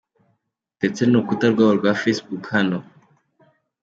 rw 0.75 0.77
ndetse 0.79 1.01
n’urukuta 1.05 1.45
rwabo 1.53 1.73
rwa 1.79 1.91
Facebook 2.01 2.43
hano. 2.55 2.77